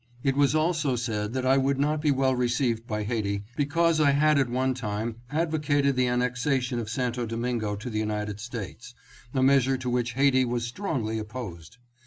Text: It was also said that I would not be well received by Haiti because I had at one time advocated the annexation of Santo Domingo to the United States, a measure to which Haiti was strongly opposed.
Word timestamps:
It 0.23 0.35
was 0.35 0.55
also 0.55 0.95
said 0.95 1.33
that 1.33 1.45
I 1.45 1.59
would 1.59 1.77
not 1.77 2.01
be 2.01 2.09
well 2.09 2.35
received 2.35 2.87
by 2.87 3.03
Haiti 3.03 3.43
because 3.55 4.01
I 4.01 4.09
had 4.13 4.39
at 4.39 4.49
one 4.49 4.73
time 4.73 5.17
advocated 5.29 5.95
the 5.95 6.07
annexation 6.07 6.79
of 6.79 6.89
Santo 6.89 7.27
Domingo 7.27 7.75
to 7.75 7.87
the 7.87 7.99
United 7.99 8.39
States, 8.39 8.95
a 9.31 9.43
measure 9.43 9.77
to 9.77 9.91
which 9.91 10.13
Haiti 10.13 10.43
was 10.43 10.65
strongly 10.65 11.19
opposed. 11.19 11.77